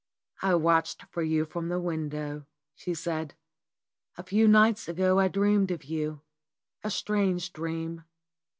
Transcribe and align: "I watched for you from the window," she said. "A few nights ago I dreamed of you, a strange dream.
"I 0.41 0.55
watched 0.55 1.03
for 1.11 1.21
you 1.21 1.45
from 1.45 1.69
the 1.69 1.79
window," 1.79 2.47
she 2.73 2.95
said. 2.95 3.35
"A 4.17 4.23
few 4.23 4.47
nights 4.47 4.87
ago 4.87 5.19
I 5.19 5.27
dreamed 5.27 5.69
of 5.69 5.83
you, 5.83 6.21
a 6.83 6.89
strange 6.89 7.53
dream. 7.53 8.03